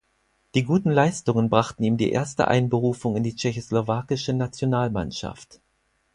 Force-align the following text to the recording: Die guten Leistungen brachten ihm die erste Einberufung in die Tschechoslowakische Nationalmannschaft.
Die 0.55 0.63
guten 0.63 0.89
Leistungen 0.89 1.51
brachten 1.51 1.83
ihm 1.83 1.95
die 1.95 2.11
erste 2.11 2.47
Einberufung 2.47 3.15
in 3.15 3.21
die 3.21 3.35
Tschechoslowakische 3.35 4.33
Nationalmannschaft. 4.33 5.59